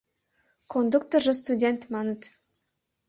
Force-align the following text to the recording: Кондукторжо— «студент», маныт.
Кондукторжо— 0.71 1.33
«студент», 1.41 1.81
маныт. 1.93 2.21